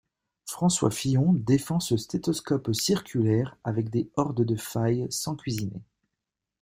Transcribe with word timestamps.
François 0.47 0.89
Fillon 0.89 1.31
défend 1.33 1.79
ce 1.79 1.95
stéthoscope 1.95 2.73
circulaire 2.73 3.55
avec 3.63 3.91
des 3.91 4.09
hordes 4.15 4.43
de 4.43 4.55
failles 4.55 5.05
sans 5.11 5.35
cuisiner. 5.35 5.83